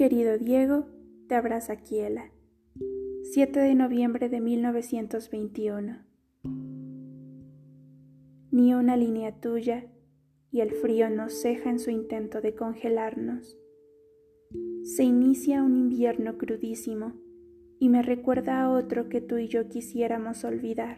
[0.00, 0.86] querido Diego,
[1.28, 2.30] te abraza Kiela.
[3.32, 5.98] 7 de noviembre de 1921.
[8.50, 9.84] Ni una línea tuya
[10.50, 13.58] y el frío nos ceja en su intento de congelarnos.
[14.84, 17.12] Se inicia un invierno crudísimo
[17.78, 20.96] y me recuerda a otro que tú y yo quisiéramos olvidar.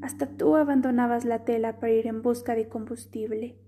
[0.00, 3.58] Hasta tú abandonabas la tela para ir en busca de combustible.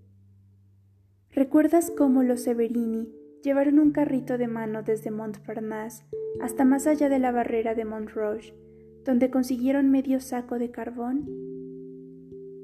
[1.32, 6.06] ¿Recuerdas cómo los Severini llevaron un carrito de mano desde Montparnasse
[6.40, 8.54] hasta más allá de la barrera de Montroche,
[9.04, 11.28] donde consiguieron medio saco de carbón?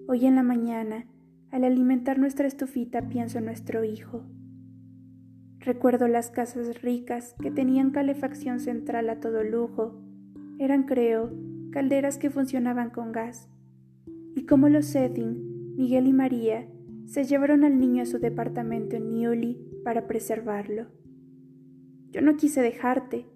[0.09, 1.05] Hoy en la mañana,
[1.51, 4.25] al alimentar nuestra estufita, pienso en nuestro hijo.
[5.59, 10.01] Recuerdo las casas ricas que tenían calefacción central a todo lujo.
[10.59, 11.31] Eran, creo,
[11.73, 13.51] calderas que funcionaban con gas
[14.35, 16.67] y como los Setting, Miguel y María
[17.11, 20.87] se llevaron al niño a su departamento en Newly para preservarlo.
[22.13, 23.27] Yo no quise dejarte.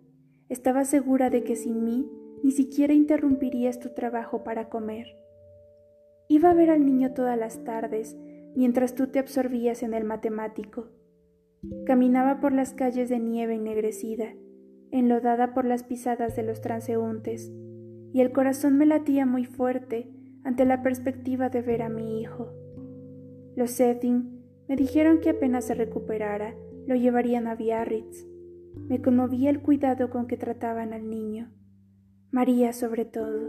[0.49, 2.09] Estaba segura de que sin mí
[2.45, 5.07] ni siquiera interrumpirías tu trabajo para comer.
[6.29, 8.17] Iba a ver al niño todas las tardes
[8.55, 10.93] mientras tú te absorbías en el matemático.
[11.85, 14.37] Caminaba por las calles de nieve ennegrecida,
[14.93, 17.51] enlodada por las pisadas de los transeúntes,
[18.13, 20.09] y el corazón me latía muy fuerte
[20.45, 22.64] ante la perspectiva de ver a mi hijo.
[23.57, 26.55] Los me dijeron que apenas se recuperara,
[26.87, 28.27] lo llevarían a Biarritz.
[28.89, 31.53] Me conmovía el cuidado con que trataban al niño.
[32.31, 33.49] María, sobre todo,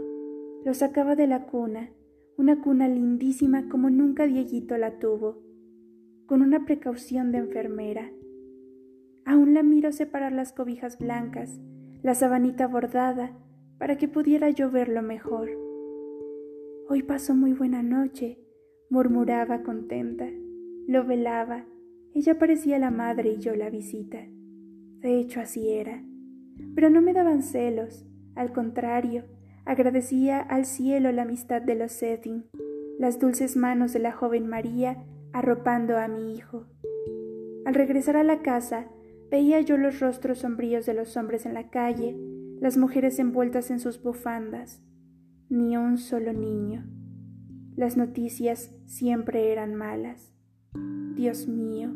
[0.64, 1.90] lo sacaba de la cuna,
[2.36, 5.42] una cuna lindísima como nunca Dieguito la tuvo,
[6.26, 8.12] con una precaución de enfermera.
[9.24, 11.60] Aún la miro separar las cobijas blancas,
[12.02, 13.36] la sabanita bordada,
[13.78, 15.50] para que pudiera yo verlo mejor.
[16.88, 18.38] Hoy pasó muy buena noche,
[18.90, 20.28] murmuraba contenta.
[20.86, 21.64] Lo velaba.
[22.14, 24.18] Ella parecía la madre y yo la visita.
[25.00, 26.02] De hecho, así era.
[26.74, 28.06] Pero no me daban celos.
[28.34, 29.24] Al contrario,
[29.64, 32.44] agradecía al cielo la amistad de los Setting,
[32.98, 36.66] las dulces manos de la joven María arropando a mi hijo.
[37.64, 38.86] Al regresar a la casa,
[39.30, 42.16] veía yo los rostros sombríos de los hombres en la calle,
[42.60, 44.82] las mujeres envueltas en sus bufandas
[45.48, 46.84] ni un solo niño.
[47.76, 50.32] Las noticias siempre eran malas.
[51.14, 51.90] Dios mío,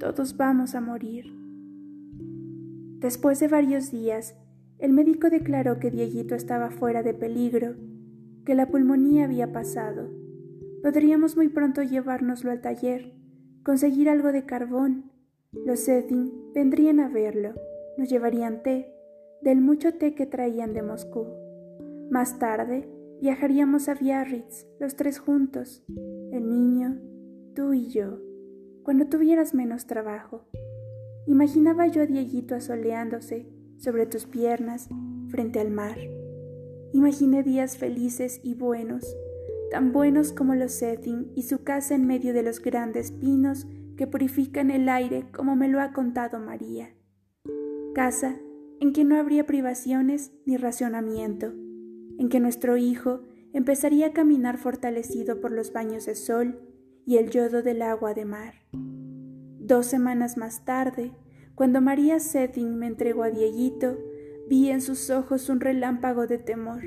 [0.00, 1.32] todos vamos a morir.
[2.98, 4.34] Después de varios días,
[4.78, 7.76] el médico declaró que Dieguito estaba fuera de peligro,
[8.44, 10.10] que la pulmonía había pasado.
[10.82, 13.14] Podríamos muy pronto llevárnoslo al taller,
[13.62, 15.12] conseguir algo de carbón.
[15.64, 17.54] Los Setting vendrían a verlo,
[17.96, 18.92] nos llevarían té,
[19.42, 21.28] del mucho té que traían de Moscú.
[22.10, 22.88] Más tarde
[23.20, 25.84] viajaríamos a Biarritz, los tres juntos,
[26.32, 26.98] el niño,
[27.54, 28.18] tú y yo,
[28.82, 30.46] cuando tuvieras menos trabajo.
[31.26, 34.88] Imaginaba yo a Dieguito asoleándose sobre tus piernas
[35.28, 35.98] frente al mar.
[36.94, 39.16] Imaginé días felices y buenos,
[39.70, 43.66] tan buenos como los Setting y su casa en medio de los grandes pinos
[43.98, 46.94] que purifican el aire como me lo ha contado María.
[47.94, 48.38] Casa
[48.80, 51.52] en que no habría privaciones ni racionamiento
[52.20, 53.22] en que nuestro hijo
[53.54, 56.60] empezaría a caminar fortalecido por los baños de sol
[57.06, 58.52] y el yodo del agua de mar.
[58.72, 61.12] Dos semanas más tarde,
[61.54, 63.96] cuando María Setting me entregó a Dieguito,
[64.50, 66.82] vi en sus ojos un relámpago de temor.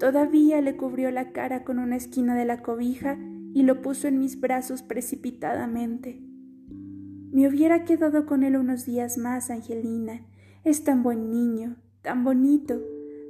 [0.00, 3.16] Todavía le cubrió la cara con una esquina de la cobija
[3.54, 6.20] y lo puso en mis brazos precipitadamente.
[7.30, 10.26] Me hubiera quedado con él unos días más, Angelina.
[10.64, 12.80] Es tan buen niño, tan bonito,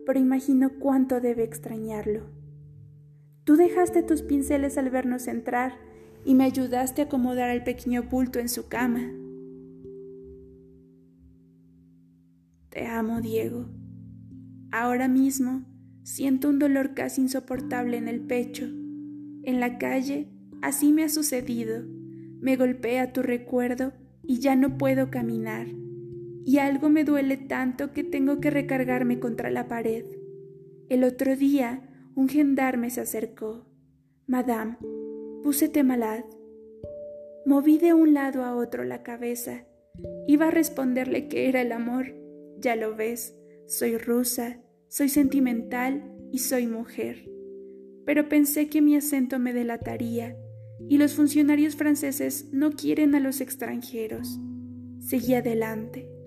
[0.08, 2.30] pero imagino cuánto debe extrañarlo.
[3.44, 5.74] Tú dejaste tus pinceles al vernos entrar
[6.24, 9.02] y me ayudaste a acomodar el pequeño bulto en su cama.
[12.70, 13.66] Te amo, Diego.
[14.72, 15.66] Ahora mismo
[16.04, 18.64] siento un dolor casi insoportable en el pecho.
[18.64, 20.30] En la calle
[20.62, 21.84] así me ha sucedido.
[22.40, 25.66] Me golpea tu recuerdo y ya no puedo caminar
[26.48, 30.06] y algo me duele tanto que tengo que recargarme contra la pared.
[30.88, 33.66] El otro día un gendarme se acercó.
[34.26, 34.78] Madame,
[35.42, 36.24] púsete malad.
[37.44, 39.66] Moví de un lado a otro la cabeza.
[40.26, 42.14] Iba a responderle que era el amor.
[42.58, 44.58] Ya lo ves, soy rusa,
[44.88, 47.28] soy sentimental y soy mujer.
[48.06, 50.34] Pero pensé que mi acento me delataría,
[50.88, 54.40] y los funcionarios franceses no quieren a los extranjeros.
[55.00, 56.17] Seguí adelante.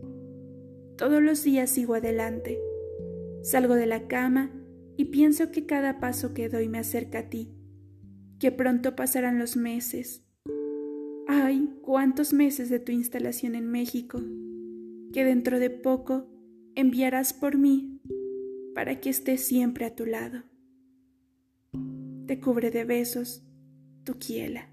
[1.02, 2.60] Todos los días sigo adelante.
[3.42, 4.52] Salgo de la cama
[4.98, 7.56] y pienso que cada paso que doy me acerca a ti,
[8.38, 10.24] que pronto pasarán los meses.
[11.28, 14.22] Ay, cuántos meses de tu instalación en México.
[15.12, 16.28] que dentro de poco
[16.76, 18.00] enviarás por mí
[18.76, 20.44] para que esté siempre a tu lado.
[22.28, 23.44] Te cubre de besos
[24.04, 24.71] tu quiela.